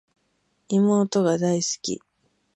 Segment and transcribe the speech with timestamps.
[0.71, 2.01] 妹が大好き